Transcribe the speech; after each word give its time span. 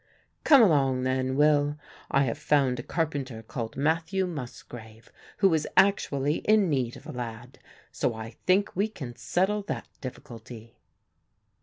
"Come 0.43 0.63
along 0.63 1.03
then, 1.03 1.35
Will. 1.35 1.77
I 2.09 2.23
have 2.23 2.39
found 2.39 2.79
a 2.79 2.81
carpenter 2.81 3.43
called 3.43 3.77
Matthew 3.77 4.25
Musgrave 4.25 5.11
who 5.37 5.53
is 5.53 5.67
actually 5.77 6.37
in 6.37 6.69
need 6.71 6.97
of 6.97 7.05
a 7.05 7.11
lad, 7.11 7.59
so 7.91 8.15
I 8.15 8.31
think 8.47 8.75
we 8.75 8.87
can 8.87 9.15
settle 9.15 9.61
that 9.67 9.87
difficulty." 10.01 10.79